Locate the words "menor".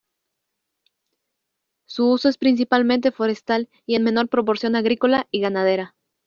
4.03-4.29